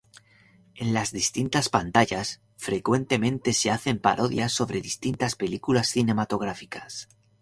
En 0.73 0.95
las 0.95 1.11
distintas 1.11 1.69
pantallas 1.69 2.41
frecuentemente 2.57 3.53
se 3.53 3.69
hacen 3.69 3.99
parodias 3.99 4.51
sobre 4.51 4.81
distintas 4.81 5.35
películas 5.35 5.89
cinematográficas. 5.89 7.07